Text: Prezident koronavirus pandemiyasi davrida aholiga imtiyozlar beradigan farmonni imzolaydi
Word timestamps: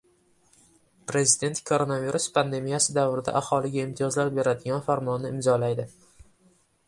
Prezident 1.11 1.59
koronavirus 1.71 2.25
pandemiyasi 2.37 2.95
davrida 2.97 3.35
aholiga 3.41 3.83
imtiyozlar 3.89 4.31
beradigan 4.39 4.83
farmonni 4.89 5.31
imzolaydi 5.35 5.89